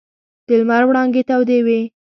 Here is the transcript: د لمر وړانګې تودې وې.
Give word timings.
د 0.47 0.49
لمر 0.59 0.83
وړانګې 0.87 1.21
تودې 1.29 1.59
وې. 1.65 1.81